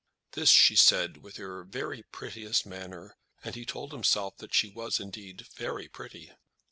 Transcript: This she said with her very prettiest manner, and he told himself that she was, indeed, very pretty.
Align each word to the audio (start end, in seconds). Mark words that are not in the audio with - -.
This 0.31 0.49
she 0.49 0.75
said 0.75 1.17
with 1.17 1.37
her 1.37 1.63
very 1.63 2.01
prettiest 2.01 2.65
manner, 2.65 3.15
and 3.43 3.53
he 3.53 3.65
told 3.65 3.91
himself 3.91 4.35
that 4.37 4.51
she 4.55 4.67
was, 4.71 4.99
indeed, 4.99 5.45
very 5.55 5.87
pretty. 5.87 6.31